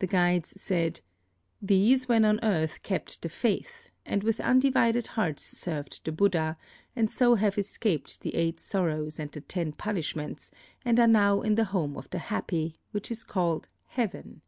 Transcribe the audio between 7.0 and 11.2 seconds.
so have escaped the Eight Sorrows and the Ten Punishments, and are